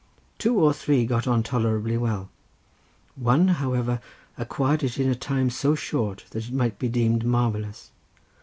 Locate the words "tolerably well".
1.43-2.31